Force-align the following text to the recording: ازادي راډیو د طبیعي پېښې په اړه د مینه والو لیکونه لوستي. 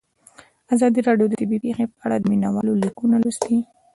ازادي 0.73 0.99
راډیو 1.07 1.29
د 1.29 1.33
طبیعي 1.41 1.63
پېښې 1.65 1.85
په 1.93 1.99
اړه 2.05 2.15
د 2.19 2.23
مینه 2.31 2.49
والو 2.53 2.79
لیکونه 2.83 3.15
لوستي. 3.23 3.57